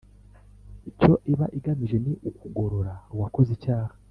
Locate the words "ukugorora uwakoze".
2.29-3.49